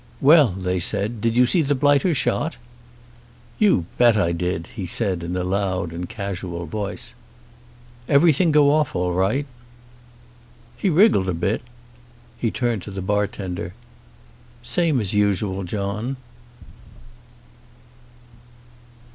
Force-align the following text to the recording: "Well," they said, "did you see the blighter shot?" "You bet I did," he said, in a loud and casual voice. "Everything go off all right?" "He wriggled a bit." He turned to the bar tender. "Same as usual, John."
"Well," 0.19 0.47
they 0.53 0.79
said, 0.79 1.21
"did 1.21 1.35
you 1.37 1.45
see 1.45 1.61
the 1.61 1.75
blighter 1.75 2.15
shot?" 2.15 2.57
"You 3.59 3.85
bet 3.99 4.17
I 4.17 4.31
did," 4.31 4.65
he 4.73 4.87
said, 4.87 5.21
in 5.21 5.35
a 5.37 5.43
loud 5.43 5.91
and 5.93 6.09
casual 6.09 6.65
voice. 6.65 7.13
"Everything 8.09 8.51
go 8.51 8.71
off 8.71 8.95
all 8.95 9.13
right?" 9.13 9.45
"He 10.75 10.89
wriggled 10.89 11.29
a 11.29 11.35
bit." 11.35 11.61
He 12.39 12.49
turned 12.49 12.81
to 12.81 12.89
the 12.89 13.03
bar 13.03 13.27
tender. 13.27 13.75
"Same 14.63 14.99
as 14.99 15.13
usual, 15.13 15.63
John." 15.63 16.17